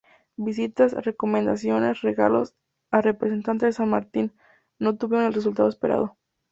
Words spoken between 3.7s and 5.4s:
San Martín, no tuvieron el